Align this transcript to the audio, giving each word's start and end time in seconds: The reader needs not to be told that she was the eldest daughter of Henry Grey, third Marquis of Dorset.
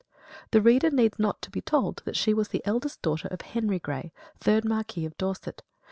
The 0.49 0.61
reader 0.63 0.89
needs 0.89 1.19
not 1.19 1.43
to 1.43 1.51
be 1.51 1.61
told 1.61 2.01
that 2.05 2.15
she 2.15 2.33
was 2.33 2.47
the 2.47 2.65
eldest 2.65 3.03
daughter 3.03 3.27
of 3.27 3.41
Henry 3.41 3.77
Grey, 3.77 4.11
third 4.39 4.65
Marquis 4.65 5.05
of 5.05 5.15
Dorset. 5.19 5.61